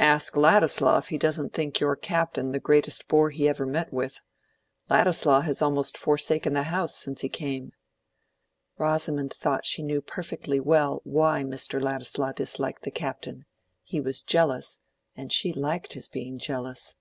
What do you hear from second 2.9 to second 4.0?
bore he ever met